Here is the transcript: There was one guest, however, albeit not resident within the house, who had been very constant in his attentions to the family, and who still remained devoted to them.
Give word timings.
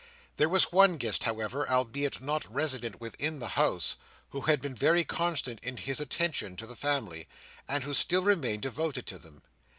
There 0.37 0.49
was 0.49 0.71
one 0.71 0.97
guest, 0.97 1.25
however, 1.25 1.69
albeit 1.69 2.21
not 2.21 2.51
resident 2.51 2.99
within 2.99 3.37
the 3.37 3.49
house, 3.49 3.97
who 4.29 4.41
had 4.41 4.59
been 4.59 4.73
very 4.73 5.03
constant 5.03 5.59
in 5.63 5.77
his 5.77 6.01
attentions 6.01 6.57
to 6.57 6.65
the 6.65 6.75
family, 6.75 7.27
and 7.67 7.83
who 7.83 7.93
still 7.93 8.23
remained 8.23 8.63
devoted 8.63 9.05
to 9.05 9.19
them. 9.19 9.43